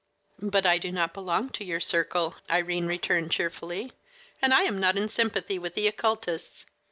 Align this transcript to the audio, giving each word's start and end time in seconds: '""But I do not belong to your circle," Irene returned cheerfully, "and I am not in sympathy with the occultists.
'""But 0.51 0.65
I 0.65 0.79
do 0.79 0.91
not 0.91 1.13
belong 1.13 1.51
to 1.51 1.63
your 1.63 1.79
circle," 1.79 2.33
Irene 2.49 2.87
returned 2.87 3.29
cheerfully, 3.29 3.91
"and 4.41 4.51
I 4.51 4.63
am 4.63 4.79
not 4.79 4.97
in 4.97 5.07
sympathy 5.07 5.59
with 5.59 5.75
the 5.75 5.85
occultists. 5.85 6.65